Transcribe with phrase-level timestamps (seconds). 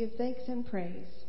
[0.00, 1.19] give thanks and praise.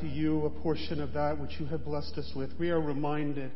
[0.00, 3.50] To you a portion of that which you have blessed us with, we are reminded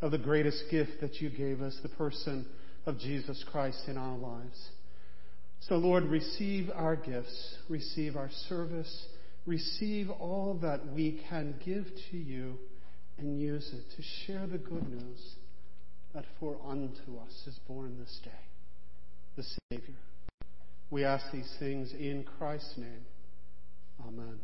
[0.00, 2.46] of the greatest gift that you gave us, the person
[2.86, 4.70] of Jesus Christ in our lives.
[5.60, 9.06] So, Lord, receive our gifts, receive our service,
[9.46, 12.58] receive all that we can give to you,
[13.18, 15.34] and use it to share the good news
[16.14, 18.30] that for unto us is born this day,
[19.36, 19.94] the Savior.
[20.90, 23.06] We ask these things in Christ's name.
[24.06, 24.38] Amen.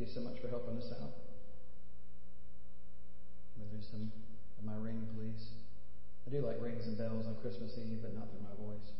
[0.00, 1.12] You so much for helping us out.
[3.58, 4.10] Maybe some
[4.58, 5.50] of my ring, please.
[6.26, 8.92] I do like rings and bells on Christmas Eve, but not through my voice.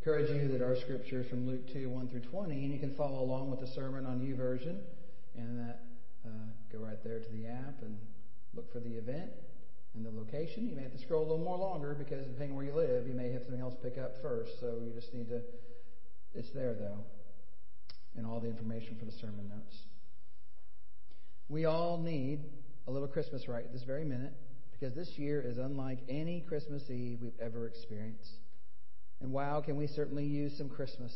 [0.00, 2.94] Encourage you that our scripture is from Luke 2, 1 through 20, and you can
[2.94, 4.78] follow along with the sermon on YouVersion,
[5.36, 5.82] and that
[6.24, 7.98] uh, go right there to the app and
[8.54, 9.30] look for the event
[9.94, 10.68] and the location.
[10.68, 13.14] You may have to scroll a little more longer because depending where you live, you
[13.14, 14.60] may have something else pick up first.
[14.60, 15.42] So you just need to.
[16.34, 16.98] It's there though,
[18.16, 19.76] and all the information for the sermon notes.
[21.48, 22.40] We all need
[22.86, 24.32] a little Christmas right this very minute
[24.72, 28.30] because this year is unlike any Christmas Eve we've ever experienced.
[29.20, 31.12] And wow, can we certainly use some Christmas.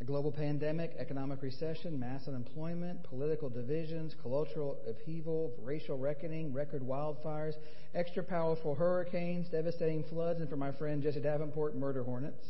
[0.00, 7.52] A global pandemic, economic recession, mass unemployment, political divisions, cultural upheaval, racial reckoning, record wildfires,
[7.94, 12.46] extra powerful hurricanes, devastating floods, and for my friend Jesse Davenport, murder hornets.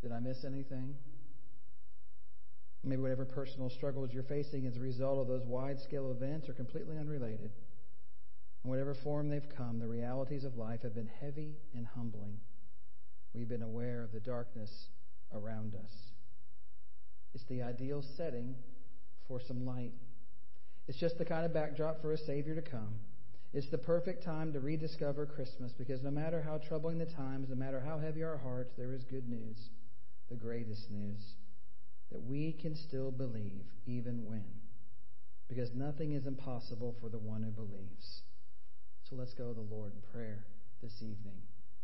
[0.00, 0.94] Did I miss anything?
[2.86, 6.52] Maybe whatever personal struggles you're facing as a result of those wide scale events are
[6.52, 7.50] completely unrelated.
[8.62, 12.38] In whatever form they've come, the realities of life have been heavy and humbling.
[13.34, 14.70] We've been aware of the darkness
[15.34, 15.90] around us.
[17.34, 18.54] It's the ideal setting
[19.26, 19.92] for some light.
[20.86, 22.94] It's just the kind of backdrop for a Savior to come.
[23.52, 27.56] It's the perfect time to rediscover Christmas because no matter how troubling the times, no
[27.56, 29.70] matter how heavy our hearts, there is good news,
[30.30, 31.34] the greatest news
[32.10, 34.44] that we can still believe even when.
[35.48, 38.22] Because nothing is impossible for the one who believes.
[39.08, 40.44] So let's go to the Lord in prayer
[40.82, 41.40] this evening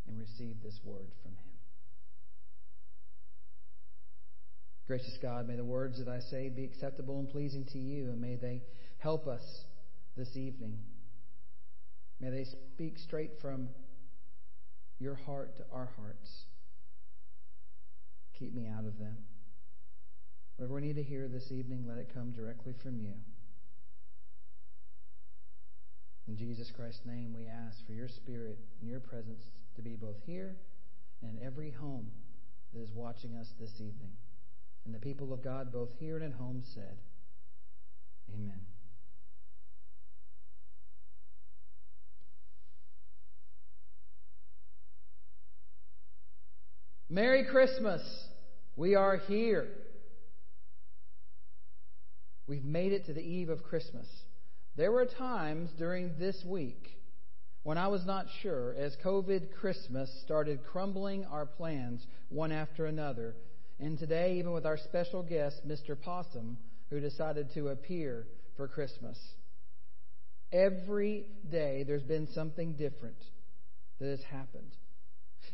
[0.09, 1.53] and receive this word from Him.
[4.87, 8.21] Gracious God, may the words that I say be acceptable and pleasing to you, and
[8.21, 8.63] may they
[8.99, 9.43] help us
[10.17, 10.79] this evening.
[12.21, 13.69] May they speak straight from
[14.99, 16.45] your heart to our hearts.
[18.39, 19.17] Keep me out of them.
[20.57, 23.15] Whatever we need to hear this evening, let it come directly from you.
[26.29, 29.43] In Jesus Christ's name, we ask for your Spirit and your presence
[29.77, 30.57] to be both here
[31.21, 32.07] and in every home
[32.73, 34.13] that is watching us this evening.
[34.85, 36.97] And the people of God, both here and at home, said,
[38.33, 38.61] Amen.
[47.09, 48.01] Merry Christmas!
[48.75, 49.69] We are here.
[52.47, 54.07] We've made it to the eve of Christmas.
[54.77, 56.99] There were times during this week
[57.63, 63.37] when I was not sure as COVID Christmas started crumbling our plans one after another.
[63.79, 66.01] And today, even with our special guest, Mr.
[66.01, 66.59] Possum,
[66.91, 69.19] who decided to appear for Christmas.
[70.53, 73.17] Every day there's been something different
[73.99, 74.77] that has happened.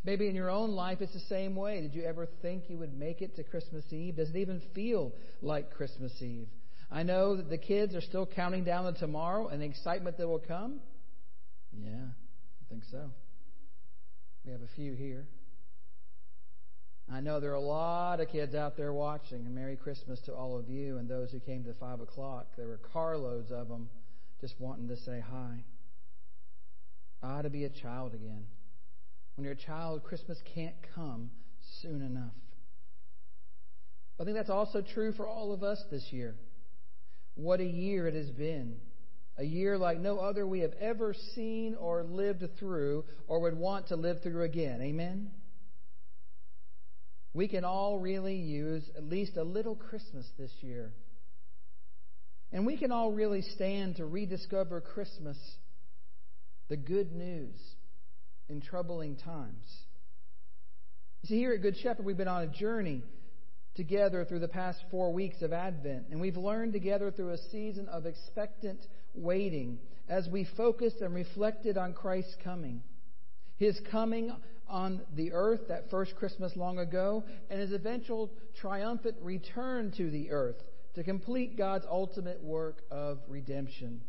[0.04, 1.80] Maybe in your own life it's the same way.
[1.80, 4.16] Did you ever think you would make it to Christmas Eve?
[4.16, 6.48] Does it even feel like Christmas Eve?
[6.90, 10.26] I know that the kids are still counting down to tomorrow and the excitement that
[10.26, 10.80] will come.
[11.72, 13.10] Yeah, I think so.
[14.44, 15.26] We have a few here.
[17.12, 20.34] I know there are a lot of kids out there watching, and Merry Christmas to
[20.34, 22.48] all of you and those who came to 5 o'clock.
[22.56, 23.88] There were carloads of them
[24.40, 25.64] just wanting to say hi.
[27.22, 28.44] I ought to be a child again.
[29.36, 31.30] When you're a child, Christmas can't come
[31.82, 32.34] soon enough.
[34.20, 36.34] I think that's also true for all of us this year.
[37.38, 38.74] What a year it has been.
[39.36, 43.88] A year like no other we have ever seen or lived through or would want
[43.88, 44.82] to live through again.
[44.82, 45.30] Amen?
[47.32, 50.92] We can all really use at least a little Christmas this year.
[52.50, 55.38] And we can all really stand to rediscover Christmas,
[56.68, 57.54] the good news
[58.48, 59.84] in troubling times.
[61.22, 63.04] You see, here at Good Shepherd, we've been on a journey
[63.78, 67.88] together through the past four weeks of Advent, and we've learned together through a season
[67.88, 72.82] of expectant waiting as we focused and reflected on Christ's coming.
[73.56, 74.32] His coming
[74.68, 80.32] on the earth that first Christmas long ago, and his eventual triumphant return to the
[80.32, 80.56] earth
[80.96, 84.00] to complete God's ultimate work of redemption.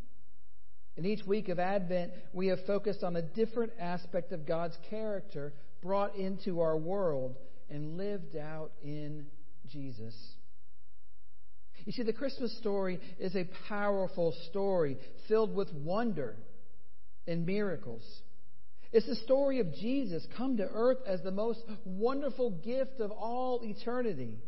[0.97, 5.53] In each week of Advent, we have focused on a different aspect of God's character
[5.83, 7.35] brought into our world
[7.69, 9.27] and lived out in
[9.69, 10.15] Jesus.
[11.85, 14.97] You see, the Christmas story is a powerful story
[15.27, 16.35] filled with wonder
[17.27, 18.03] and miracles.
[18.91, 23.61] It's the story of Jesus come to earth as the most wonderful gift of all
[23.63, 24.39] eternity.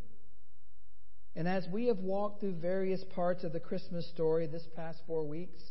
[1.36, 5.26] And as we have walked through various parts of the Christmas story this past four
[5.26, 5.62] weeks,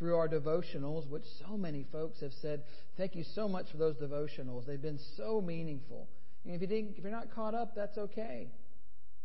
[0.00, 2.62] through our devotionals, which so many folks have said,
[2.96, 4.66] thank you so much for those devotionals.
[4.66, 6.08] They've been so meaningful.
[6.44, 8.48] And if, you didn't, if you're not caught up, that's okay.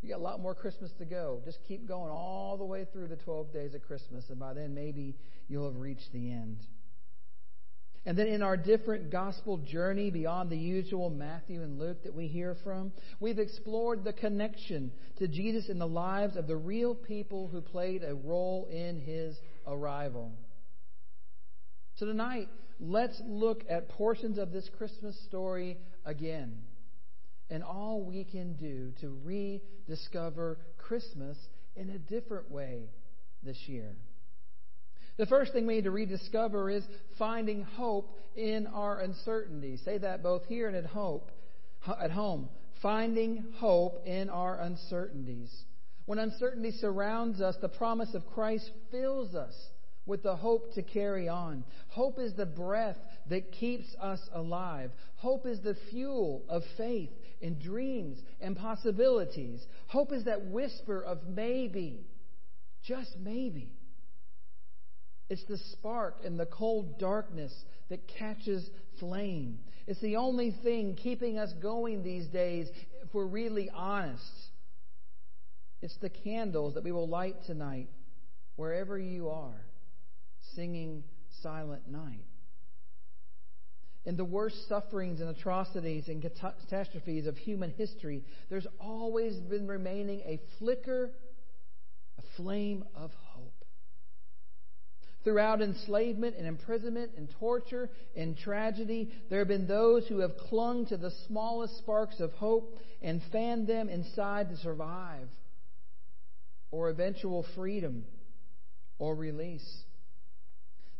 [0.01, 1.41] You got a lot more Christmas to go.
[1.45, 4.73] Just keep going all the way through the 12 days of Christmas, and by then
[4.73, 5.15] maybe
[5.47, 6.59] you'll have reached the end.
[8.07, 12.27] And then in our different gospel journey beyond the usual Matthew and Luke that we
[12.27, 17.47] hear from, we've explored the connection to Jesus in the lives of the real people
[17.47, 19.35] who played a role in his
[19.65, 20.31] arrival.
[21.95, 22.47] So tonight,
[22.79, 26.59] let's look at portions of this Christmas story again
[27.49, 31.37] and all we can do to rediscover Christmas
[31.75, 32.89] in a different way
[33.43, 33.95] this year.
[35.17, 36.83] The first thing we need to rediscover is
[37.17, 39.77] finding hope in our uncertainty.
[39.77, 41.31] Say that both here and at hope,
[42.01, 42.49] at home.
[42.81, 45.51] Finding hope in our uncertainties.
[46.05, 49.53] When uncertainty surrounds us, the promise of Christ fills us
[50.05, 51.63] with the hope to carry on.
[51.87, 52.97] Hope is the breath
[53.29, 54.91] that keeps us alive.
[55.15, 57.09] Hope is the fuel of faith
[57.45, 59.63] and dreams and possibilities.
[59.87, 62.07] Hope is that whisper of maybe,
[62.83, 63.71] just maybe.
[65.29, 67.53] It's the spark in the cold darkness
[67.89, 68.67] that catches
[68.99, 69.59] flame.
[69.87, 72.67] It's the only thing keeping us going these days
[73.03, 74.23] if we're really honest.
[75.81, 77.89] It's the candles that we will light tonight
[78.55, 79.65] wherever you are,
[80.55, 81.03] singing
[81.43, 82.25] Silent Night.
[84.05, 90.19] In the worst sufferings and atrocities and catastrophes of human history, there's always been remaining
[90.21, 91.11] a flicker,
[92.19, 93.51] a flame of hope.
[95.23, 100.85] Throughout enslavement and imprisonment and torture and tragedy, there have been those who have clung
[100.87, 105.27] to the smallest sparks of hope and fanned them inside to survive
[106.69, 108.05] or eventual freedom
[108.99, 109.67] or release.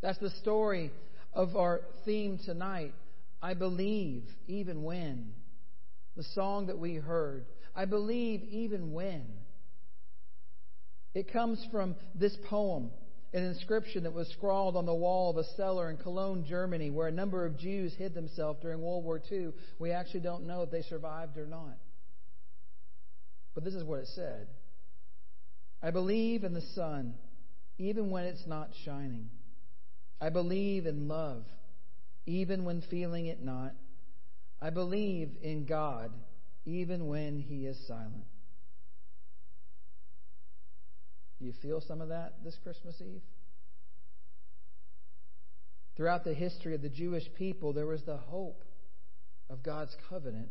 [0.02, 0.92] That's the story
[1.36, 2.94] of our theme tonight.
[3.42, 5.34] I believe even when.
[6.16, 7.46] The song that we heard.
[7.76, 9.26] I believe even when.
[11.14, 12.90] It comes from this poem
[13.34, 17.10] an inscription that was scrawled on the wall of a cellar in Cologne, Germany, where
[17.10, 19.50] a number of Jews hid themselves during World War II.
[19.78, 21.78] We actually don't know if they survived or not.
[23.54, 24.48] But this is what it said
[25.84, 27.16] I believe in the sun,
[27.78, 29.30] even when it's not shining.
[30.20, 31.44] I believe in love,
[32.26, 33.74] even when feeling it not.
[34.62, 36.12] I believe in God,
[36.66, 38.26] even when He is silent.
[41.40, 43.22] Do you feel some of that this Christmas Eve?
[45.98, 48.64] Throughout the history of the Jewish people, there was the hope
[49.50, 50.50] of God's covenant.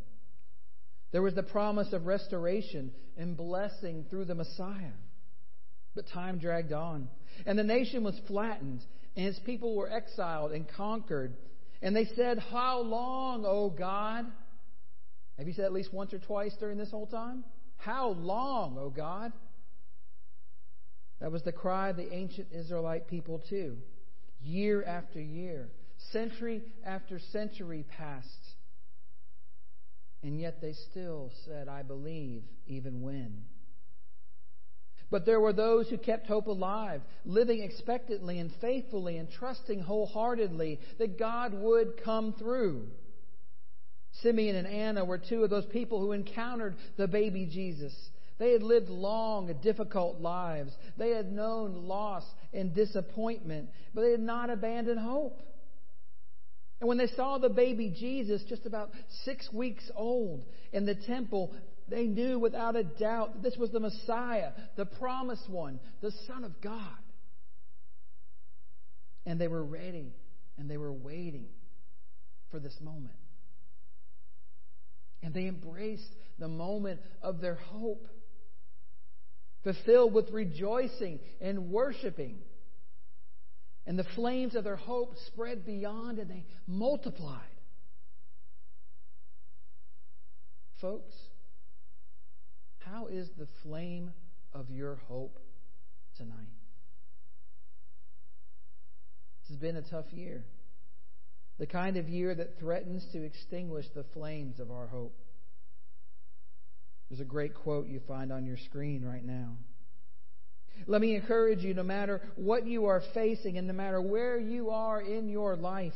[1.12, 4.92] There was the promise of restoration and blessing through the Messiah.
[5.94, 7.08] But time dragged on,
[7.46, 8.80] and the nation was flattened,
[9.16, 11.34] and its people were exiled and conquered.
[11.82, 14.26] And they said, How long, O God?
[15.38, 17.44] Have you said at least once or twice during this whole time?
[17.76, 19.32] How long, O God?
[21.20, 23.76] That was the cry of the ancient Israelite people, too.
[24.42, 25.68] Year after year,
[26.12, 28.28] century after century passed.
[30.22, 33.44] And yet they still said, I believe, even when.
[35.14, 40.80] But there were those who kept hope alive, living expectantly and faithfully and trusting wholeheartedly
[40.98, 42.88] that God would come through.
[44.22, 47.94] Simeon and Anna were two of those people who encountered the baby Jesus
[48.40, 50.72] they had lived long, difficult lives.
[50.98, 55.40] They had known loss and disappointment, but they had not abandoned hope.
[56.80, 58.90] And when they saw the baby Jesus, just about
[59.24, 61.54] six weeks old, in the temple,
[61.88, 66.44] they knew without a doubt that this was the Messiah, the promised one, the Son
[66.44, 66.80] of God.
[69.26, 70.14] And they were ready
[70.58, 71.46] and they were waiting
[72.50, 73.14] for this moment.
[75.22, 78.06] And they embraced the moment of their hope
[79.62, 82.36] fulfilled with rejoicing and worshiping.
[83.86, 87.40] And the flames of their hope spread beyond and they multiplied.
[90.80, 91.14] Folks,
[92.90, 94.12] how is the flame
[94.52, 95.38] of your hope
[96.16, 96.34] tonight?
[99.42, 100.44] This has been a tough year.
[101.58, 105.14] The kind of year that threatens to extinguish the flames of our hope.
[107.08, 109.56] There's a great quote you find on your screen right now.
[110.86, 114.70] Let me encourage you no matter what you are facing and no matter where you
[114.70, 115.92] are in your life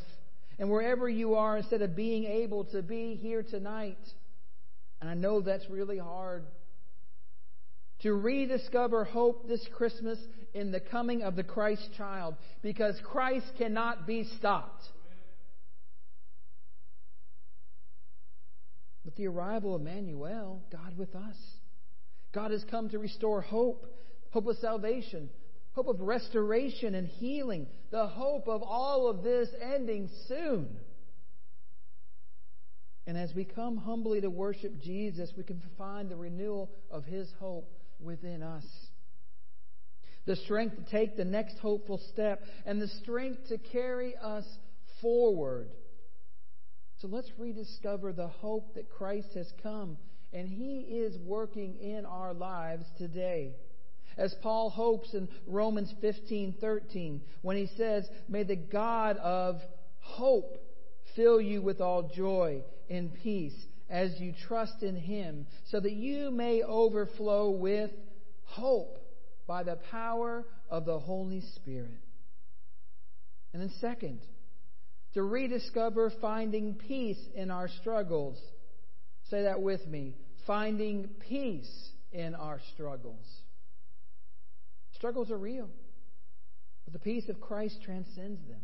[0.57, 3.97] and wherever you are, instead of being able to be here tonight,
[4.99, 6.43] and I know that's really hard.
[8.01, 10.17] To rediscover hope this Christmas
[10.53, 14.83] in the coming of the Christ child because Christ cannot be stopped.
[19.05, 21.35] With the arrival of Emmanuel, God with us,
[22.31, 23.85] God has come to restore hope,
[24.29, 25.29] hope of salvation,
[25.73, 30.69] hope of restoration and healing, the hope of all of this ending soon.
[33.07, 37.27] And as we come humbly to worship Jesus, we can find the renewal of his
[37.39, 38.65] hope within us.
[40.25, 44.45] The strength to take the next hopeful step and the strength to carry us
[45.01, 45.69] forward.
[46.99, 49.97] So let's rediscover the hope that Christ has come
[50.33, 53.55] and he is working in our lives today.
[54.17, 59.61] As Paul hopes in Romans 15:13 when he says, "May the God of
[59.99, 60.57] hope
[61.15, 66.31] fill you with all joy and peace as you trust in him, so that you
[66.31, 67.91] may overflow with
[68.43, 68.97] hope
[69.47, 71.99] by the power of the Holy Spirit."
[73.51, 74.21] And then second,
[75.13, 78.39] to rediscover finding peace in our struggles.
[79.29, 80.15] Say that with me.
[80.45, 83.41] Finding peace in our struggles.
[84.93, 85.69] Struggles are real,
[86.83, 88.61] but the peace of Christ transcends them,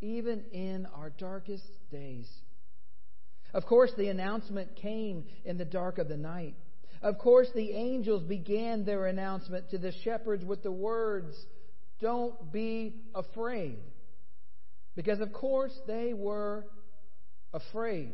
[0.00, 2.28] even in our darkest days.
[3.56, 6.56] Of course, the announcement came in the dark of the night.
[7.00, 11.34] Of course, the angels began their announcement to the shepherds with the words,
[11.98, 13.78] Don't be afraid.
[14.94, 16.66] Because, of course, they were
[17.54, 18.12] afraid.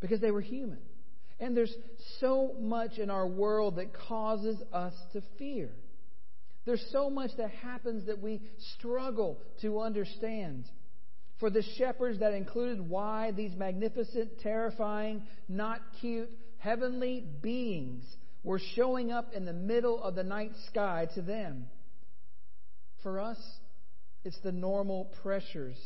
[0.00, 0.80] Because they were human.
[1.38, 1.74] And there's
[2.18, 5.68] so much in our world that causes us to fear.
[6.64, 8.40] There's so much that happens that we
[8.78, 10.64] struggle to understand.
[11.38, 18.04] For the shepherds, that included why these magnificent, terrifying, not cute, heavenly beings
[18.42, 21.66] were showing up in the middle of the night sky to them.
[23.02, 23.38] For us,
[24.24, 25.76] it's the normal pressures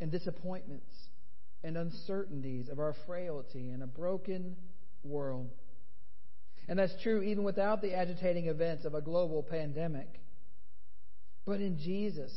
[0.00, 0.92] and disappointments
[1.62, 4.56] and uncertainties of our frailty in a broken
[5.02, 5.50] world.
[6.66, 10.08] And that's true even without the agitating events of a global pandemic.
[11.44, 12.32] But in Jesus,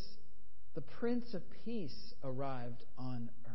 [0.77, 3.53] the Prince of Peace arrived on earth.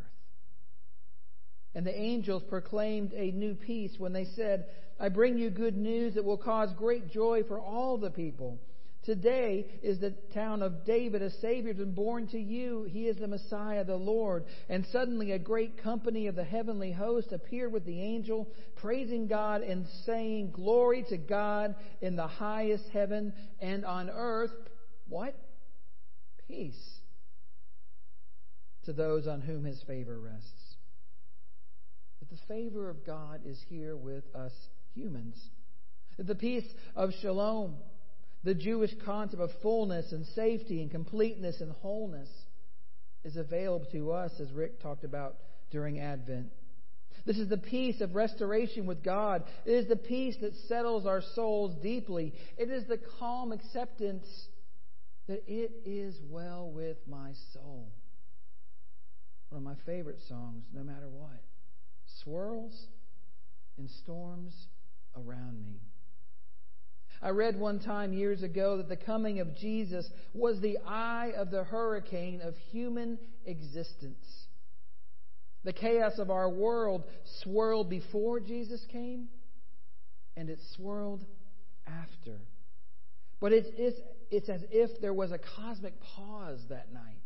[1.73, 4.65] And the angels proclaimed a new peace when they said,
[4.99, 8.59] I bring you good news that will cause great joy for all the people.
[9.05, 11.23] Today is the town of David.
[11.23, 12.89] A Savior has been born to you.
[12.91, 14.45] He is the Messiah, the Lord.
[14.69, 19.63] And suddenly a great company of the heavenly host appeared with the angel, praising God
[19.63, 24.51] and saying, Glory to God in the highest heaven and on earth.
[25.09, 25.37] What?
[26.49, 26.99] Peace
[28.85, 30.77] to those on whom his favor rests.
[32.21, 34.53] That the favor of God is here with us
[34.95, 35.37] humans.
[36.17, 37.77] That the peace of shalom
[38.45, 42.29] the Jewish concept of fullness and safety and completeness and wholeness
[43.25, 45.37] is available to us, as Rick talked about
[45.71, 46.51] during Advent.
[47.25, 49.45] This is the peace of restoration with God.
[49.65, 52.35] It is the peace that settles our souls deeply.
[52.59, 54.27] It is the calm acceptance
[55.29, 57.93] that it is well with my soul.
[59.53, 61.43] One of my favorite songs, no matter what.
[62.25, 62.87] Swirls
[63.77, 64.55] and storms
[65.15, 65.79] around me.
[67.21, 71.51] I read one time years ago that the coming of Jesus was the eye of
[71.51, 74.25] the hurricane of human existence.
[75.65, 77.05] The chaos of our world
[77.43, 79.29] swirled before Jesus came,
[80.35, 81.27] and it swirled
[81.87, 82.39] after.
[83.39, 87.21] But it's, it's, it's as if there was a cosmic pause that night.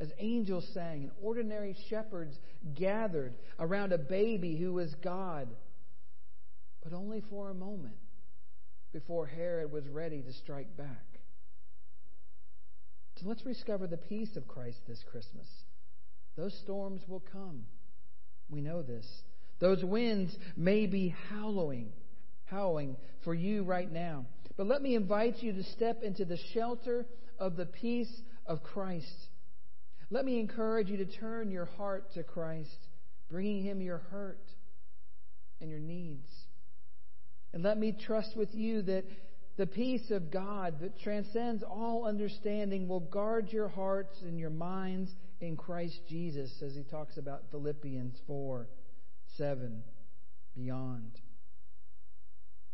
[0.00, 2.38] As angels sang and ordinary shepherds
[2.74, 5.48] gathered around a baby who was God,
[6.84, 7.96] but only for a moment
[8.92, 11.04] before Herod was ready to strike back.
[13.16, 15.46] So let's discover the peace of Christ this Christmas.
[16.36, 17.64] Those storms will come.
[18.48, 19.06] We know this.
[19.58, 21.92] Those winds may be howling,
[22.44, 24.26] howling for you right now.
[24.56, 27.06] But let me invite you to step into the shelter
[27.40, 28.12] of the peace
[28.46, 29.28] of Christ.
[30.10, 32.78] Let me encourage you to turn your heart to Christ,
[33.30, 34.44] bringing him your hurt
[35.60, 36.28] and your needs.
[37.52, 39.04] And let me trust with you that
[39.56, 45.10] the peace of God that transcends all understanding will guard your hearts and your minds
[45.40, 48.68] in Christ Jesus, as he talks about Philippians 4
[49.36, 49.82] 7
[50.56, 51.12] beyond.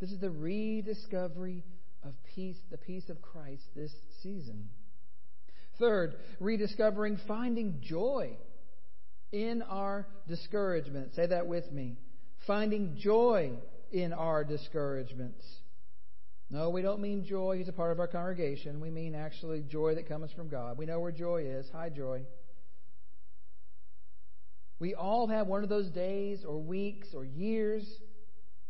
[0.01, 1.65] This is the rediscovery
[2.03, 3.93] of peace, the peace of Christ this
[4.23, 4.69] season.
[5.79, 8.37] Third, rediscovering finding joy
[9.33, 11.15] in our discouragement.
[11.15, 11.97] Say that with me.
[12.47, 13.53] Finding joy
[13.91, 15.45] in our discouragements.
[16.51, 17.59] No, we don't mean joy.
[17.59, 18.81] He's a part of our congregation.
[18.81, 20.79] We mean actually joy that comes from God.
[20.79, 21.67] We know where joy is.
[21.73, 22.23] Hi, joy.
[24.79, 27.85] We all have one of those days or weeks or years,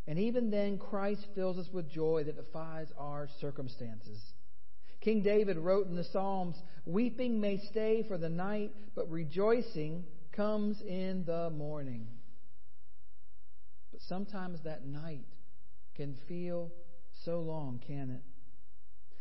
[0.07, 4.21] and even then, Christ fills us with joy that defies our circumstances.
[5.05, 10.81] King David wrote in the Psalms Weeping may stay for the night, but rejoicing comes
[10.81, 12.09] in the morning.
[13.93, 15.27] But sometimes that night
[15.95, 16.73] can feel
[17.25, 18.23] so long, can it?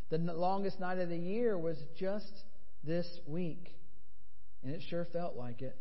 [0.10, 2.32] The longest night of the year was just
[2.84, 3.76] this week,
[4.64, 5.76] and it sure felt like it.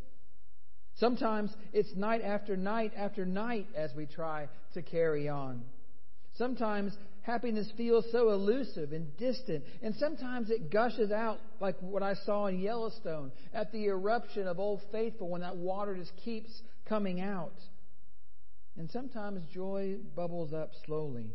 [0.97, 5.63] Sometimes it's night after night after night as we try to carry on.
[6.35, 12.15] Sometimes happiness feels so elusive and distant, and sometimes it gushes out like what I
[12.27, 16.51] saw in Yellowstone at the eruption of Old Faithful when that water just keeps
[16.89, 17.55] coming out.
[18.77, 21.31] And sometimes joy bubbles up slowly.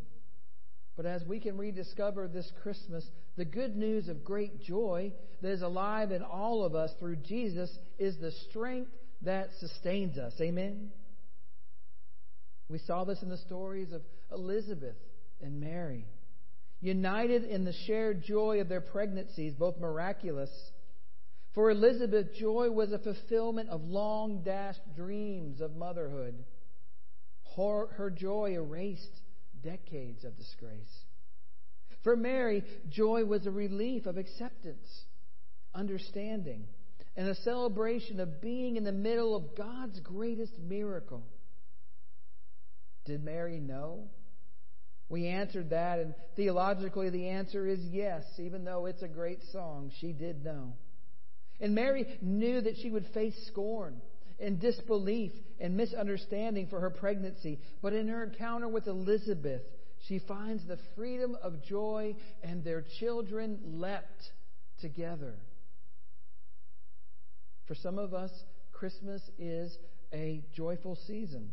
[0.96, 5.62] But as we can rediscover this Christmas, the good news of great joy that is
[5.62, 8.90] alive in all of us through Jesus is the strength
[9.22, 10.34] that sustains us.
[10.42, 10.90] Amen?
[12.68, 14.96] We saw this in the stories of Elizabeth
[15.42, 16.06] and Mary.
[16.80, 20.52] United in the shared joy of their pregnancies, both miraculous.
[21.54, 26.36] For Elizabeth, joy was a fulfillment of long dashed dreams of motherhood.
[27.56, 29.22] Her, her joy erased
[29.64, 31.06] decades of disgrace.
[32.04, 34.88] For Mary, joy was a relief of acceptance,
[35.74, 36.66] understanding,
[37.16, 41.24] and a celebration of being in the middle of God's greatest miracle.
[43.06, 44.10] Did Mary know?
[45.10, 49.92] We answered that, and theologically, the answer is yes, even though it's a great song,
[50.00, 50.74] she did know.
[51.60, 54.02] And Mary knew that she would face scorn
[54.40, 57.60] and disbelief and misunderstanding for her pregnancy.
[57.82, 59.64] But in her encounter with Elizabeth,
[60.08, 64.32] she finds the freedom of joy, and their children leapt
[64.82, 65.36] together.
[67.68, 68.32] For some of us,
[68.74, 69.76] Christmas is
[70.14, 71.50] a joyful season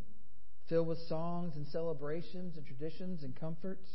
[0.69, 3.89] filled with songs and celebrations and traditions and comforts.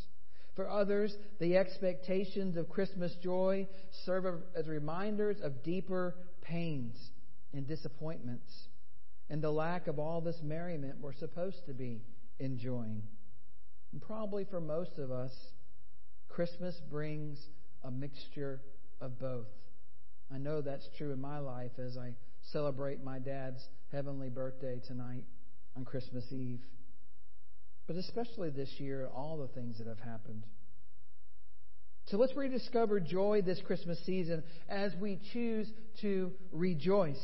[0.55, 3.67] For others, the expectations of Christmas joy
[4.05, 6.95] serve as reminders of deeper pains
[7.53, 8.51] and disappointments
[9.29, 12.01] and the lack of all this merriment we're supposed to be
[12.39, 13.03] enjoying.
[13.91, 15.32] And probably for most of us,
[16.27, 17.39] Christmas brings
[17.84, 18.62] a mixture
[19.01, 19.47] of both.
[20.34, 22.13] I know that's true in my life as I
[22.51, 25.23] celebrate my dad's heavenly birthday tonight
[25.75, 26.62] on Christmas Eve.
[27.88, 30.43] But especially this year, all the things that have happened.
[32.08, 37.21] So let's rediscover joy this Christmas season as we choose to rejoice.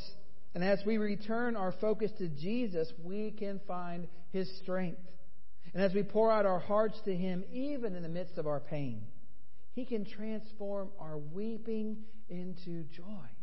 [0.53, 5.01] And as we return our focus to Jesus, we can find His strength.
[5.73, 8.59] And as we pour out our hearts to Him, even in the midst of our
[8.59, 9.01] pain,
[9.73, 11.97] He can transform our weeping
[12.29, 13.34] into joy.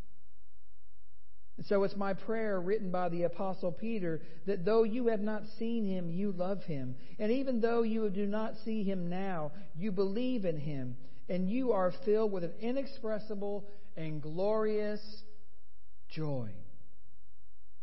[1.57, 5.43] And so it's my prayer written by the Apostle Peter that though you have not
[5.59, 6.97] seen him, you love him.
[7.19, 10.97] And even though you do not see him now, you believe in him.
[11.29, 13.65] And you are filled with an inexpressible
[13.97, 15.01] and glorious
[16.09, 16.51] joy.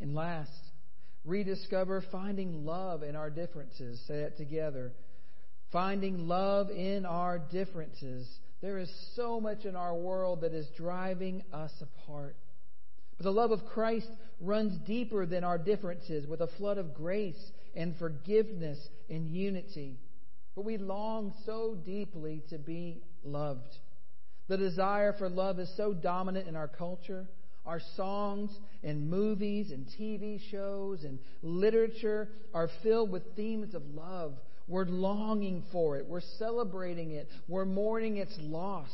[0.02, 0.52] And last,
[1.24, 4.02] rediscover finding love in our differences.
[4.08, 4.94] Say it together.
[5.72, 8.28] Finding love in our differences.
[8.62, 12.36] There is so much in our world that is driving us apart.
[13.20, 14.08] But the love of Christ
[14.40, 18.80] runs deeper than our differences with a flood of grace and forgiveness
[19.10, 20.00] and unity.
[20.56, 23.76] But we long so deeply to be loved.
[24.48, 27.28] The desire for love is so dominant in our culture.
[27.66, 34.34] Our songs and movies and TV shows and literature are filled with themes of love.
[34.70, 36.06] We're longing for it.
[36.08, 37.28] We're celebrating it.
[37.50, 38.92] We're mourning its loss.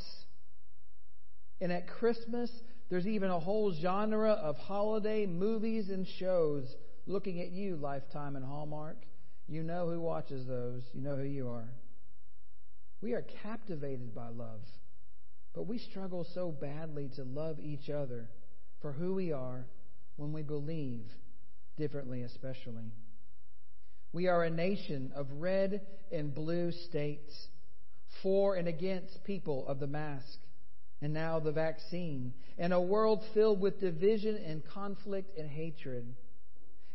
[1.61, 2.49] And at Christmas,
[2.89, 6.75] there's even a whole genre of holiday movies and shows
[7.07, 8.97] looking at you, Lifetime and Hallmark.
[9.47, 10.83] You know who watches those.
[10.93, 11.69] You know who you are.
[13.01, 14.61] We are captivated by love,
[15.53, 18.29] but we struggle so badly to love each other
[18.81, 19.65] for who we are
[20.15, 21.05] when we believe
[21.77, 22.91] differently, especially.
[24.13, 27.47] We are a nation of red and blue states,
[28.23, 30.39] for and against people of the mask,
[31.01, 36.05] and now the vaccine, and a world filled with division and conflict and hatred.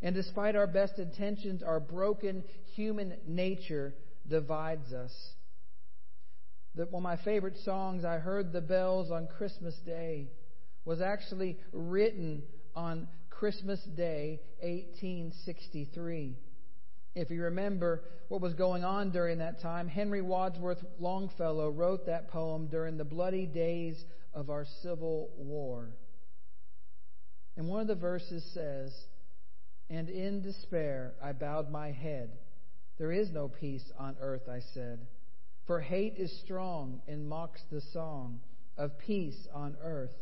[0.02, 2.42] And despite our best intentions, our broken
[2.74, 3.94] human nature
[4.28, 5.12] divides us.
[6.74, 10.28] The, one of my favorite songs, I Heard the Bells on Christmas Day
[10.84, 12.42] was actually written
[12.74, 16.36] on Christmas Day, 1863.
[17.14, 22.28] If you remember what was going on during that time, Henry Wadsworth Longfellow wrote that
[22.28, 25.90] poem during the bloody days of our Civil War.
[27.56, 28.94] And one of the verses says,
[29.88, 32.30] And in despair I bowed my head.
[32.98, 35.00] There is no peace on earth, I said.
[35.66, 38.40] For hate is strong and mocks the song
[38.76, 40.12] of peace on earth,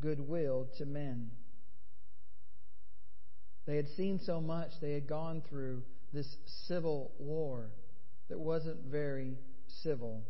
[0.00, 1.30] goodwill to men.
[3.66, 5.82] They had seen so much, they had gone through
[6.12, 7.70] this civil war
[8.28, 9.36] that wasn't very
[9.82, 10.22] civil.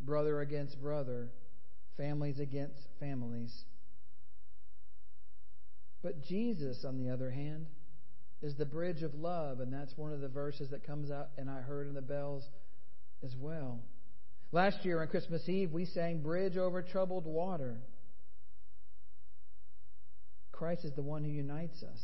[0.00, 1.30] Brother against brother,
[1.96, 3.64] families against families.
[6.02, 7.66] But Jesus, on the other hand,
[8.42, 11.48] is the bridge of love, and that's one of the verses that comes out, and
[11.48, 12.44] I heard in the bells
[13.24, 13.80] as well.
[14.52, 17.78] Last year on Christmas Eve, we sang Bridge Over Troubled Water.
[20.52, 22.00] Christ is the one who unites us.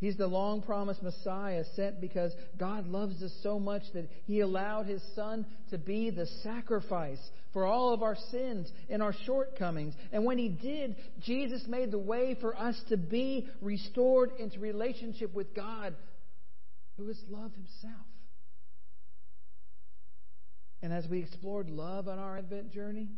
[0.00, 4.86] He's the long promised Messiah sent because God loves us so much that He allowed
[4.86, 7.20] His Son to be the sacrifice
[7.52, 9.94] for all of our sins and our shortcomings.
[10.10, 15.34] And when He did, Jesus made the way for us to be restored into relationship
[15.34, 15.94] with God,
[16.96, 18.06] who is love Himself.
[20.82, 23.10] And as we explored love on our Advent journey,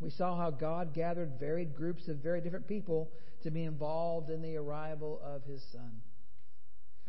[0.00, 3.10] we saw how God gathered varied groups of very different people
[3.42, 6.00] to be involved in the arrival of his son.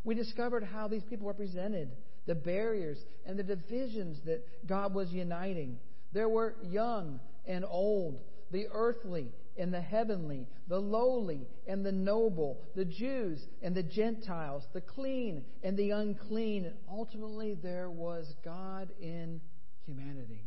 [0.03, 1.91] We discovered how these people represented
[2.25, 5.77] the barriers and the divisions that God was uniting.
[6.13, 8.19] There were young and old,
[8.51, 14.63] the earthly and the heavenly, the lowly and the noble, the Jews and the Gentiles,
[14.73, 19.41] the clean and the unclean, and ultimately there was God in
[19.85, 20.43] humanity.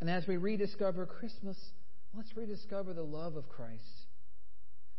[0.00, 1.56] And as we rediscover Christmas,
[2.14, 4.03] let's rediscover the love of Christ.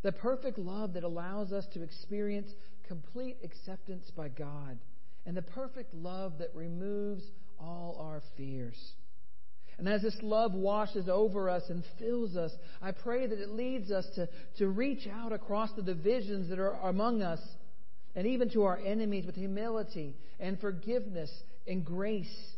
[0.05, 2.51] The perfect love that allows us to experience
[2.87, 4.77] complete acceptance by God.
[5.25, 7.23] And the perfect love that removes
[7.59, 8.77] all our fears.
[9.79, 12.51] And as this love washes over us and fills us,
[12.83, 16.75] I pray that it leads us to, to reach out across the divisions that are
[16.87, 17.39] among us
[18.13, 21.31] and even to our enemies with humility and forgiveness
[21.65, 22.53] and grace.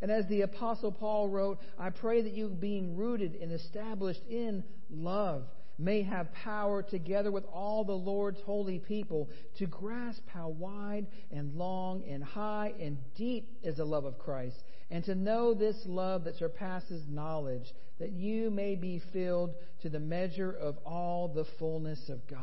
[0.00, 4.62] And as the Apostle Paul wrote, I pray that you, being rooted and established in
[4.88, 5.42] love,
[5.78, 11.54] may have power together with all the Lord's holy people to grasp how wide and
[11.54, 14.56] long and high and deep is the love of Christ,
[14.90, 20.00] and to know this love that surpasses knowledge, that you may be filled to the
[20.00, 22.40] measure of all the fullness of God.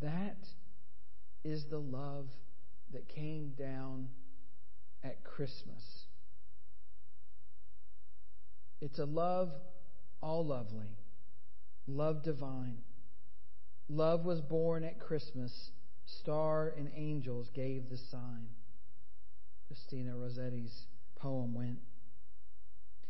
[0.00, 0.38] That
[1.44, 2.26] is the love
[2.92, 4.08] that came down
[5.02, 5.82] at Christmas.
[8.80, 9.50] It's a love
[10.20, 10.96] all lovely,
[11.86, 12.78] love divine.
[13.88, 15.52] Love was born at Christmas.
[16.20, 18.46] Star and angels gave the sign.
[19.66, 21.78] Christina Rossetti's poem went.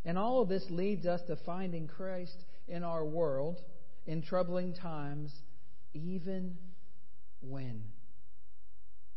[0.05, 2.37] And all of this leads us to finding Christ
[2.69, 3.59] in our world
[4.07, 5.33] in troubling times,
[5.95, 6.57] even
[7.41, 7.85] when.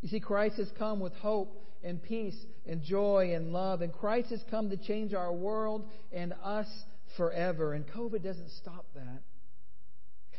[0.01, 2.37] You see, Christ has come with hope and peace
[2.67, 6.67] and joy and love, and Christ has come to change our world and us
[7.17, 7.73] forever.
[7.73, 9.21] And COVID doesn't stop that.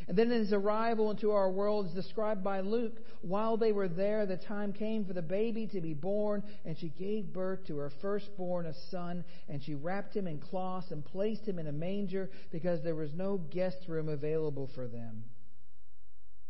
[0.08, 3.00] And then his arrival into our world is described by Luke.
[3.22, 6.90] While they were there, the time came for the baby to be born, and she
[6.90, 11.46] gave birth to her firstborn, a son, and she wrapped him in cloths and placed
[11.46, 15.24] him in a manger because there was no guest room available for them.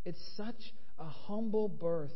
[0.05, 2.13] It's such a humble birth,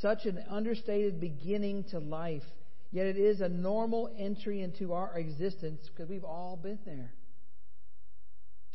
[0.00, 2.42] such an understated beginning to life,
[2.90, 7.12] yet it is a normal entry into our existence because we've all been there.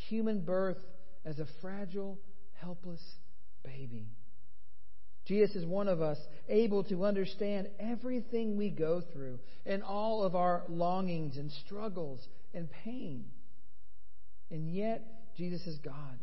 [0.07, 0.77] Human birth
[1.25, 2.19] as a fragile,
[2.61, 3.01] helpless
[3.63, 4.07] baby.
[5.25, 10.35] Jesus is one of us, able to understand everything we go through and all of
[10.35, 13.25] our longings and struggles and pain.
[14.51, 15.01] And yet,
[15.35, 16.19] Jesus is God.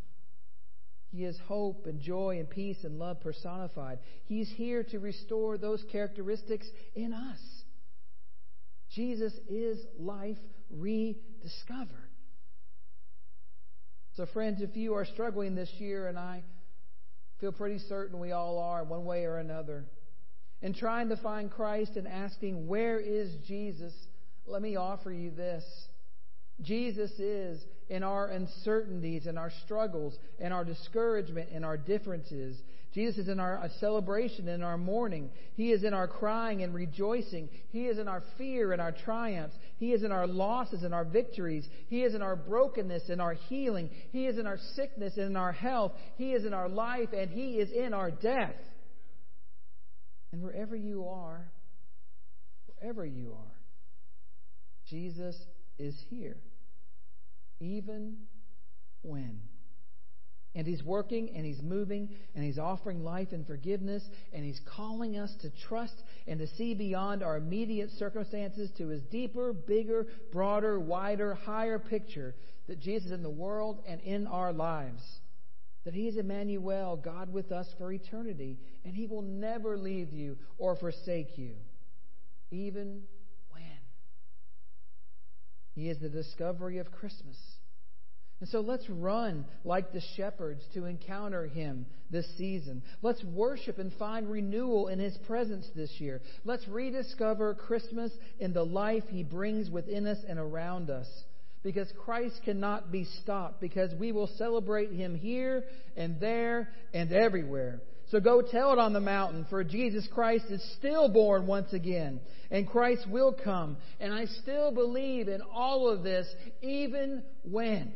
[1.11, 3.99] He is hope and joy and peace and love personified.
[4.25, 7.39] He's here to restore those characteristics in us.
[8.95, 10.39] Jesus is life
[10.71, 12.02] rediscovered.
[14.17, 16.43] So, friends, if you are struggling this year, and I
[17.41, 19.85] feel pretty certain we all are, one way or another,
[20.61, 23.95] in trying to find Christ and asking, Where is Jesus?
[24.47, 25.65] Let me offer you this.
[26.61, 32.57] Jesus is in our uncertainties and our struggles and our discouragement and our differences.
[32.93, 35.31] Jesus is in our celebration and our mourning.
[35.55, 37.49] He is in our crying and rejoicing.
[37.71, 39.57] He is in our fear and our triumphs.
[39.83, 41.67] He is in our losses and our victories.
[41.89, 43.91] He is in our brokenness and our healing.
[44.13, 45.91] He is in our sickness and in our health.
[46.15, 48.55] He is in our life and He is in our death.
[50.31, 51.51] And wherever you are,
[52.67, 53.57] wherever you are,
[54.89, 55.35] Jesus
[55.81, 56.37] is here,
[57.59, 58.19] even
[59.03, 59.41] when.
[60.55, 65.17] And He's working and He's moving and He's offering life and forgiveness and He's calling
[65.17, 70.79] us to trust and to see beyond our immediate circumstances to His deeper, bigger, broader,
[70.79, 72.35] wider, higher picture
[72.69, 75.03] that Jesus is in the world and in our lives.
[75.85, 80.37] That He is Emmanuel, God with us for eternity, and He will never leave you
[80.59, 81.55] or forsake you,
[82.51, 83.03] even
[83.51, 83.63] when.
[85.75, 87.37] He is the discovery of Christmas.
[88.43, 92.83] And so let's run like the shepherds to encounter him this season.
[93.01, 96.21] Let's worship and find renewal in his presence this year.
[96.45, 101.07] Let's rediscover Christmas in the life he brings within us and around us.
[101.63, 105.63] Because Christ cannot be stopped, because we will celebrate him here
[105.97, 107.81] and there and everywhere.
[108.09, 112.19] So go tell it on the mountain, for Jesus Christ is still born once again,
[112.51, 113.77] and Christ will come.
[114.01, 116.27] And I still believe in all of this,
[116.61, 117.93] even when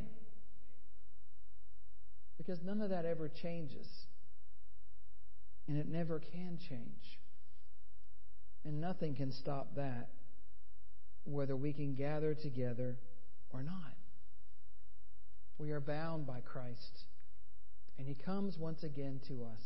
[2.39, 3.89] because none of that ever changes.
[5.69, 7.21] And it never can change.
[8.65, 10.09] And nothing can stop that,
[11.25, 12.99] whether we can gather together
[13.51, 13.95] or not.
[15.59, 17.05] We are bound by Christ,
[17.99, 19.63] and He comes once again to us.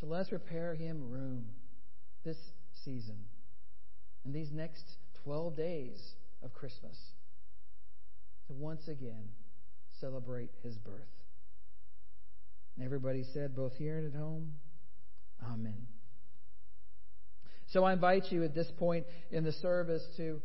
[0.00, 1.46] So let's prepare Him room
[2.24, 2.38] this
[2.84, 3.16] season
[4.24, 4.84] and these next
[5.22, 6.96] 12 days of Christmas
[8.46, 9.28] to once again
[10.04, 11.08] celebrate his birth.
[12.76, 14.52] And everybody said, both here and at home,
[15.52, 15.86] Amen.
[17.68, 20.40] So I invite you at this point in the service to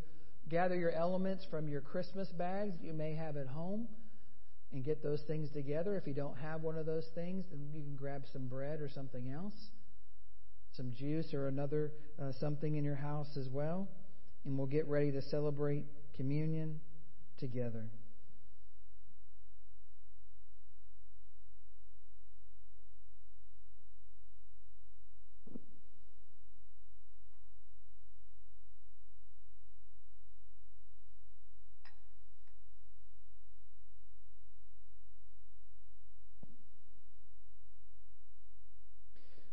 [0.49, 3.87] gather your elements from your Christmas bags you may have at home
[4.71, 5.95] and get those things together.
[5.95, 8.89] If you don't have one of those things, then you can grab some bread or
[8.89, 9.53] something else,
[10.75, 11.91] some juice or another
[12.21, 13.87] uh, something in your house as well,
[14.45, 15.85] and we'll get ready to celebrate
[16.15, 16.79] communion
[17.37, 17.89] together.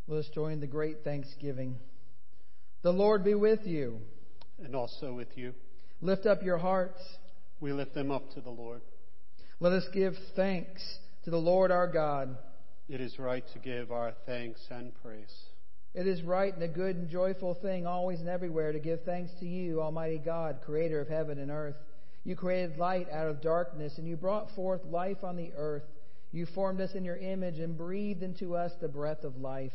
[0.07, 1.75] Let us join the great thanksgiving.
[2.81, 3.99] The Lord be with you.
[4.63, 5.53] And also with you.
[6.01, 7.01] Lift up your hearts.
[7.59, 8.81] We lift them up to the Lord.
[9.59, 10.81] Let us give thanks
[11.25, 12.37] to the Lord our God.
[12.87, 15.33] It is right to give our thanks and praise.
[15.93, 19.31] It is right and a good and joyful thing always and everywhere to give thanks
[19.39, 21.75] to you, Almighty God, creator of heaven and earth.
[22.23, 25.83] You created light out of darkness, and you brought forth life on the earth.
[26.31, 29.73] You formed us in your image and breathed into us the breath of life.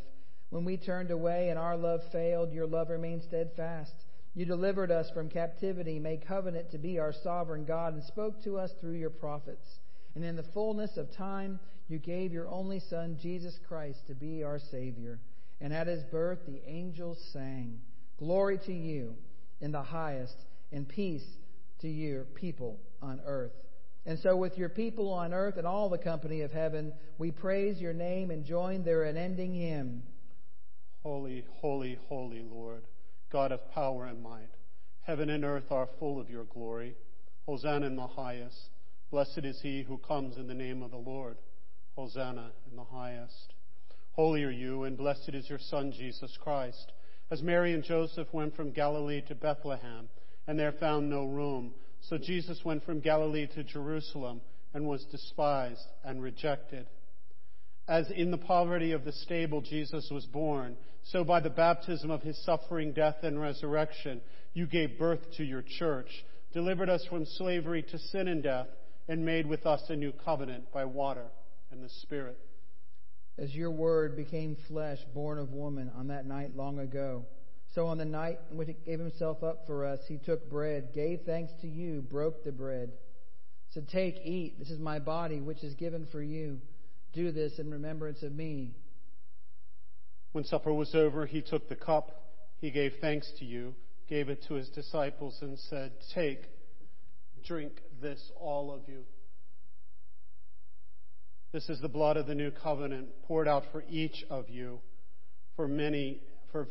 [0.53, 3.94] When we turned away and our love failed, your love remained steadfast.
[4.34, 8.59] You delivered us from captivity, made covenant to be our sovereign God, and spoke to
[8.59, 9.66] us through your prophets.
[10.14, 14.44] And in the fullness of time, you gave your only Son, Jesus Christ, to be
[14.44, 15.20] our Savior.
[15.62, 17.80] And at his birth, the angels sang,
[18.18, 19.14] Glory to you
[19.62, 20.36] in the highest,
[20.70, 21.24] and peace
[21.80, 23.57] to your people on earth.
[24.05, 27.80] And so, with your people on earth and all the company of heaven, we praise
[27.80, 30.03] your name and join their unending hymn.
[31.03, 32.82] Holy, holy, holy Lord,
[33.30, 34.50] God of power and might.
[35.03, 36.94] Heaven and earth are full of your glory.
[37.44, 38.70] Hosanna in the highest.
[39.11, 41.36] Blessed is he who comes in the name of the Lord.
[41.96, 43.53] Hosanna in the highest.
[44.12, 46.92] Holy are you, and blessed is your Son, Jesus Christ.
[47.30, 50.09] As Mary and Joseph went from Galilee to Bethlehem,
[50.46, 54.40] and there found no room, so Jesus went from Galilee to Jerusalem
[54.72, 56.86] and was despised and rejected.
[57.89, 62.22] As in the poverty of the stable Jesus was born, so by the baptism of
[62.22, 64.20] his suffering, death, and resurrection,
[64.55, 68.68] you gave birth to your church, delivered us from slavery to sin and death,
[69.09, 71.26] and made with us a new covenant by water
[71.72, 72.39] and the Spirit.
[73.37, 77.24] As your word became flesh, born of woman, on that night long ago,
[77.74, 80.91] so on the night in which he gave himself up for us, he took bread,
[80.95, 82.93] gave thanks to you, broke the bread,
[83.70, 86.61] said, Take, eat, this is my body, which is given for you.
[87.13, 88.75] Do this in remembrance of me.
[90.33, 92.11] When supper was over, he took the cup,
[92.61, 93.75] he gave thanks to you,
[94.09, 96.43] gave it to his disciples, and said, Take,
[97.47, 99.05] drink this, all of you.
[101.53, 104.81] This is the blood of the new covenant poured out for each of you,
[105.55, 106.69] for many, for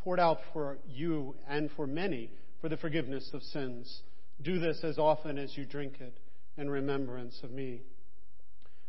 [0.00, 2.30] poured out for you and for many
[2.60, 4.02] for the forgiveness of sins.
[4.42, 6.18] Do this as often as you drink it
[6.58, 7.80] in remembrance of me.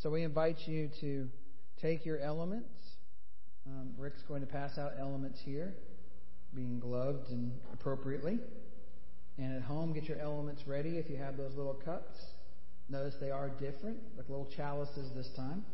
[0.00, 1.28] So we invite you to
[1.82, 2.70] take your elements.
[3.66, 5.74] Um, Rick's going to pass out elements here,
[6.54, 8.38] being gloved and appropriately.
[9.38, 12.16] And at home, get your elements ready if you have those little cups.
[12.88, 15.64] Notice they are different, like little chalices this time.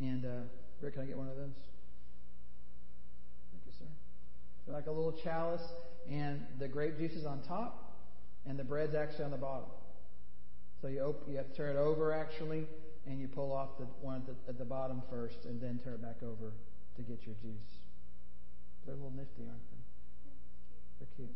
[0.00, 0.28] And uh,
[0.80, 1.52] Rick, can I get one of those?
[3.52, 3.84] Thank you, sir.
[4.66, 5.62] They're like a little chalice,
[6.10, 7.92] and the grape juice is on top,
[8.46, 9.68] and the bread's actually on the bottom.
[10.80, 12.66] So you you have to turn it over actually,
[13.10, 15.94] and you pull off the one at the, at the bottom first, and then turn
[15.94, 16.52] it back over
[16.96, 17.78] to get your juice.
[18.84, 19.82] They're a little nifty, aren't they?
[20.98, 21.34] They're cute.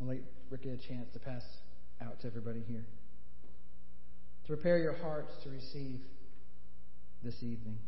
[0.00, 0.18] I'll let
[0.50, 1.44] Rick get a chance to pass
[2.02, 2.84] out to everybody here.
[4.46, 6.00] To prepare your hearts to receive
[7.22, 7.78] this evening.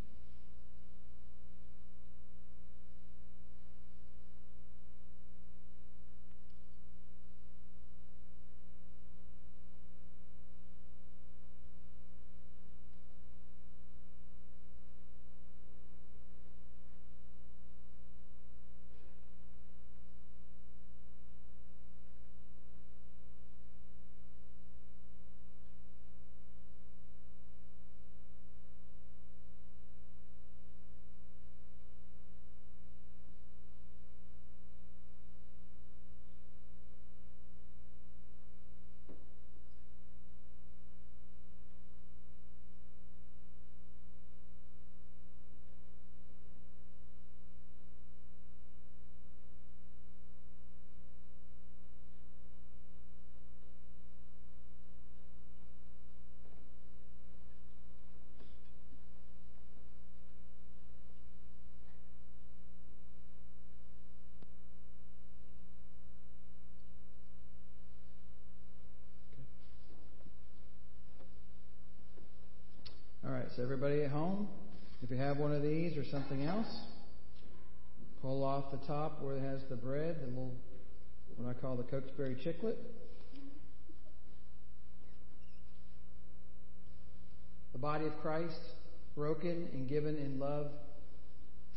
[73.59, 74.49] Everybody at home,
[75.03, 76.67] if you have one of these or something else,
[78.21, 80.55] pull off the top where it has the bread, the little,
[81.37, 82.77] what I call the Cokesbury chiclet.
[87.73, 88.61] The body of Christ,
[89.15, 90.69] broken and given in love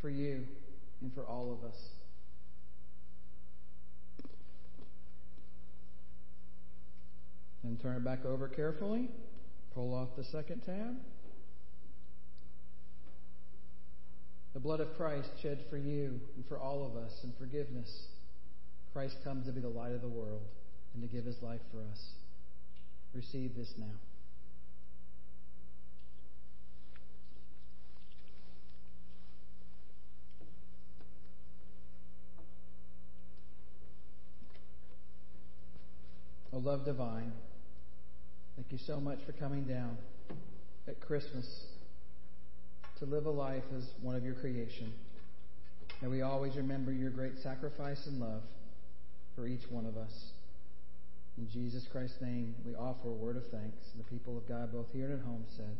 [0.01, 0.45] for you
[1.01, 1.77] and for all of us.
[7.63, 9.09] Then turn it back over carefully.
[9.73, 10.95] Pull off the second tab.
[14.53, 18.07] The blood of Christ shed for you and for all of us in forgiveness.
[18.93, 20.41] Christ comes to be the light of the world
[20.93, 22.13] and to give his life for us.
[23.13, 23.85] Receive this now.
[36.51, 37.31] O love divine,
[38.55, 39.97] thank you so much for coming down
[40.87, 41.67] at Christmas
[42.99, 44.93] to live a life as one of your creation.
[46.01, 48.43] And we always remember your great sacrifice and love
[49.35, 50.31] for each one of us.
[51.37, 53.77] In Jesus Christ's name, we offer a word of thanks.
[53.97, 55.77] The people of God, both here and at home, said,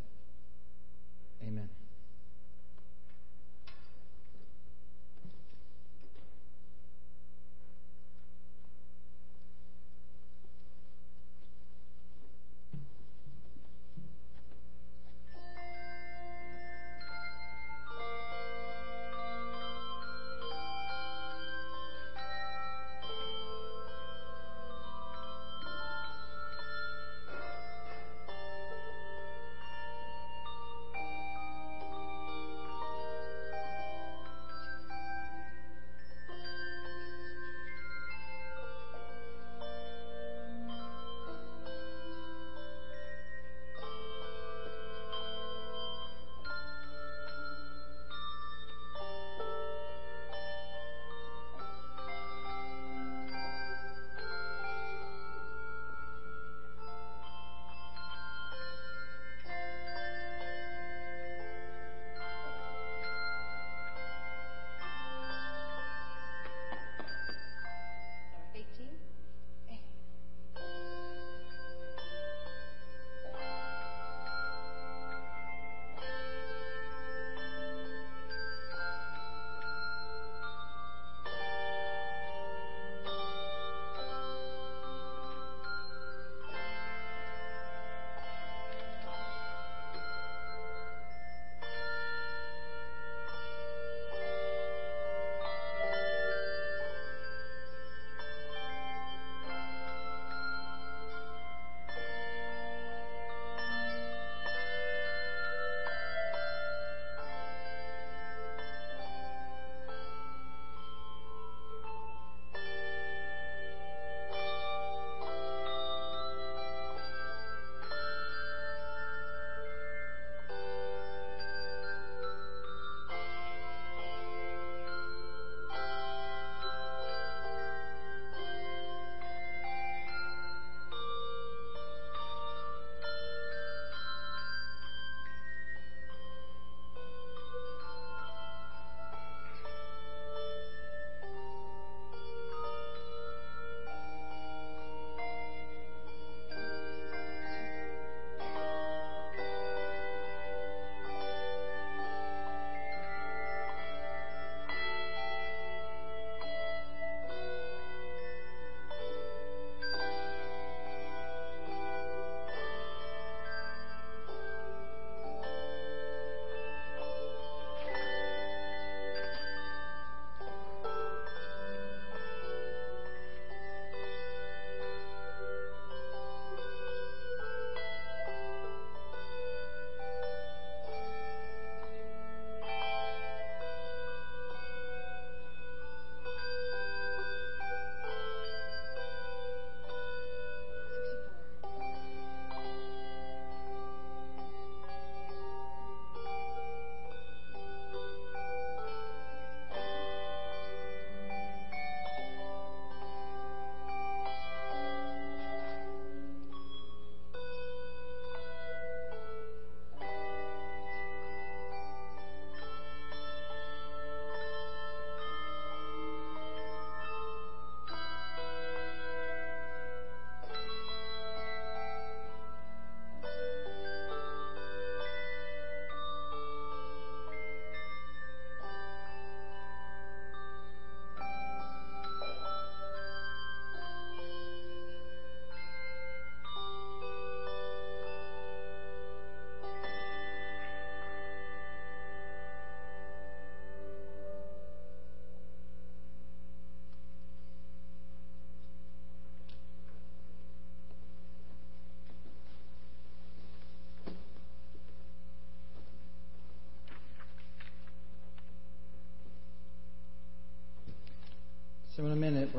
[1.42, 1.68] Amen.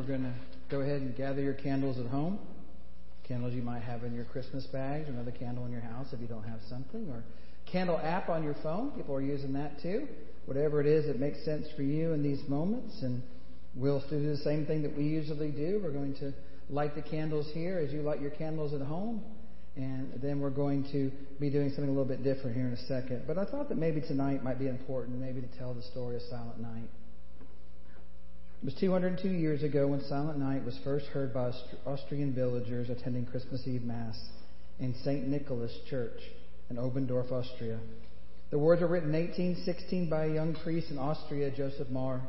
[0.01, 0.33] We're going to
[0.71, 2.39] go ahead and gather your candles at home.
[3.27, 6.27] Candles you might have in your Christmas bags, another candle in your house if you
[6.27, 7.23] don't have something, or
[7.71, 8.89] candle app on your phone.
[8.91, 10.07] People are using that too.
[10.45, 12.95] Whatever it is that makes sense for you in these moments.
[13.03, 13.21] And
[13.75, 15.79] we'll do the same thing that we usually do.
[15.83, 16.33] We're going to
[16.71, 19.21] light the candles here as you light your candles at home.
[19.75, 22.85] And then we're going to be doing something a little bit different here in a
[22.87, 23.25] second.
[23.27, 26.23] But I thought that maybe tonight might be important, maybe to tell the story of
[26.23, 26.89] Silent Night.
[28.61, 31.51] It was 202 years ago when Silent Night was first heard by
[31.87, 34.15] Austrian villagers attending Christmas Eve Mass
[34.79, 35.27] in St.
[35.27, 36.19] Nicholas Church
[36.69, 37.79] in Oberndorf, Austria.
[38.51, 42.21] The words were written in 1816 by a young priest in Austria, Joseph Mohr.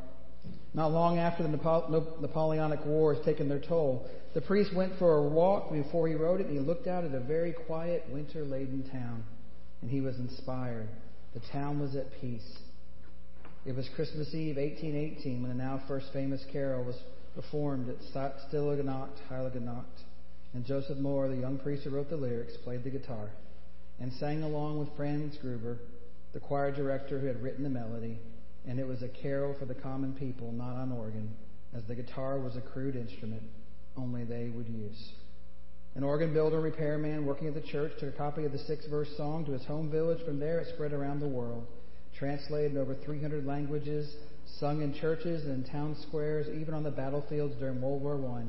[0.73, 5.71] Not long after the Napoleonic Wars taken their toll, the priest went for a walk
[5.71, 9.23] before he wrote it, and he looked out at a very quiet, winter laden town,
[9.83, 10.89] and he was inspired.
[11.35, 12.57] The town was at peace.
[13.65, 16.97] It was Christmas Eve, 1818, when the now first famous carol was
[17.33, 20.03] performed at Stille Nacht, heilige Nacht,
[20.53, 23.29] And Joseph Mohr, the young priest who wrote the lyrics, played the guitar
[24.01, 25.77] and sang along with Franz Gruber,
[26.33, 28.19] the choir director who had written the melody.
[28.67, 31.33] And it was a carol for the common people, not on organ,
[31.73, 33.43] as the guitar was a crude instrument
[33.95, 35.13] only they would use.
[35.95, 38.85] An organ builder and repairman working at the church took a copy of the six
[38.87, 40.21] verse song to his home village.
[40.25, 41.65] From there, it spread around the world
[42.23, 44.15] translated in over 300 languages,
[44.57, 48.45] sung in churches and town squares, even on the battlefields during World War I,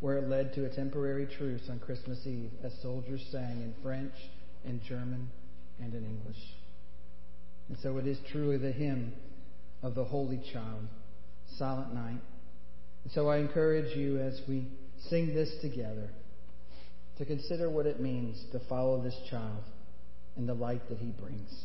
[0.00, 4.12] where it led to a temporary truce on Christmas Eve as soldiers sang in French,
[4.66, 5.30] in German,
[5.80, 6.36] and in English.
[7.70, 9.14] And so it is truly the hymn
[9.82, 10.86] of the Holy Child,
[11.56, 12.20] Silent Night.
[13.04, 14.66] And so I encourage you as we
[15.08, 16.10] sing this together
[17.16, 19.62] to consider what it means to follow this child
[20.36, 21.64] and the light that he brings.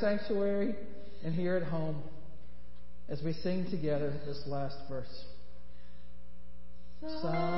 [0.00, 0.74] Sanctuary
[1.24, 2.02] and here at home
[3.08, 5.24] as we sing together this last verse.
[7.00, 7.55] Silent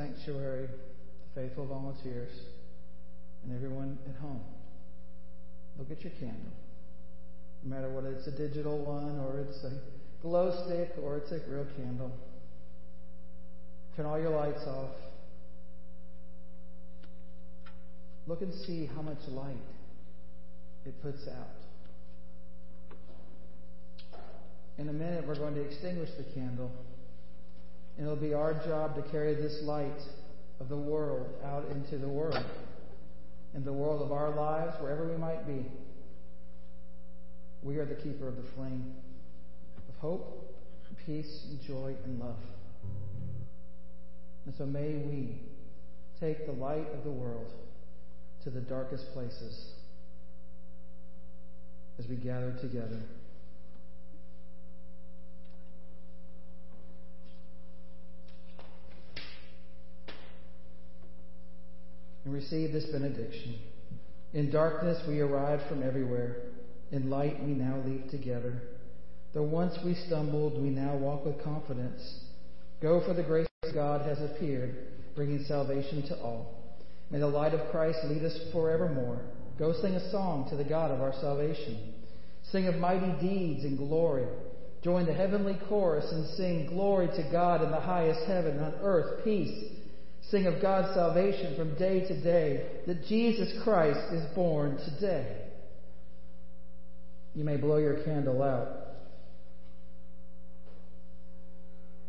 [0.00, 0.68] sanctuary,
[1.34, 2.32] faithful volunteers,
[3.44, 4.40] and everyone at home,
[5.78, 6.52] look at your candle.
[7.62, 9.72] No matter whether it's a digital one or it's a
[10.22, 12.10] glow stick or it's a real candle.
[13.96, 14.90] Turn all your lights off.
[18.26, 19.56] Look and see how much light
[20.86, 21.48] it puts out.
[24.78, 26.70] In a minute, we're going to extinguish the candle.
[28.00, 30.00] And it'll be our job to carry this light
[30.58, 32.42] of the world out into the world,
[33.54, 35.66] in the world of our lives, wherever we might be.
[37.62, 38.94] We are the keeper of the flame
[39.86, 40.50] of hope,
[41.04, 42.40] peace, and joy, and love.
[44.46, 45.38] And so may we
[46.18, 47.52] take the light of the world
[48.44, 49.72] to the darkest places
[51.98, 53.02] as we gather together.
[62.24, 63.58] And receive this benediction.
[64.32, 66.36] In darkness we arrived from everywhere.
[66.92, 68.62] In light we now leave together.
[69.32, 72.24] Though once we stumbled, we now walk with confidence.
[72.80, 74.76] Go, for the grace of God has appeared,
[75.14, 76.76] bringing salvation to all.
[77.10, 79.20] May the light of Christ lead us forevermore.
[79.58, 81.94] Go sing a song to the God of our salvation.
[82.50, 84.26] Sing of mighty deeds and glory.
[84.82, 89.24] Join the heavenly chorus and sing glory to God in the highest heaven, on earth
[89.24, 89.72] peace.
[90.30, 95.36] Sing of God's salvation from day to day, that Jesus Christ is born today.
[97.34, 98.68] You may blow your candle out.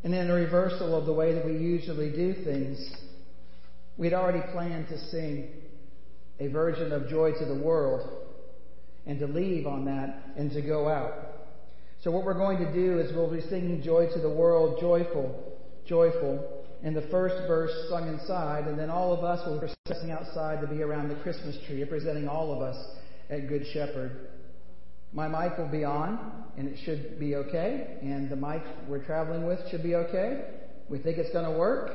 [0.04, 2.96] And in a reversal of the way that we usually do things,
[3.98, 5.50] we'd already planned to sing
[6.40, 8.10] a version of Joy to the World
[9.06, 11.14] and to leave on that and to go out.
[12.04, 15.58] So what we're going to do is we'll be singing Joy to the World, joyful,
[15.86, 20.12] joyful, and the first verse sung inside, and then all of us will be processing
[20.12, 22.78] outside to be around the Christmas tree, representing all of us
[23.30, 24.30] at Good Shepherd.
[25.14, 29.46] My mic will be on, and it should be okay, and the mic we're traveling
[29.46, 30.42] with should be okay.
[30.90, 31.92] We think it's going to work,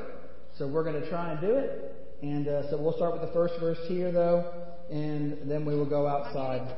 [0.57, 1.93] so we're going to try and do it.
[2.21, 4.53] And uh, so we'll start with the first verse here, though,
[4.89, 6.75] and then we will go outside.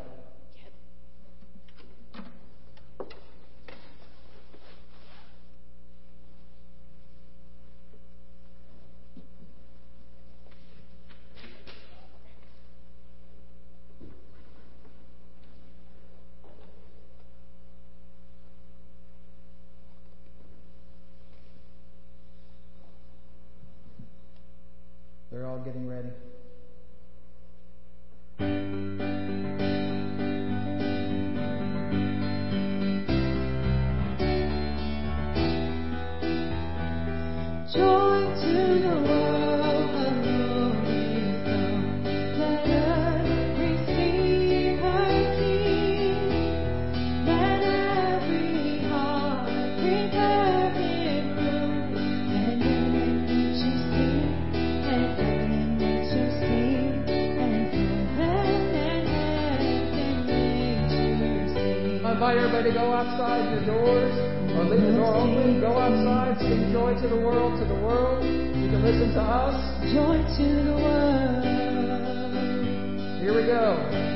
[73.30, 74.10] Here we go.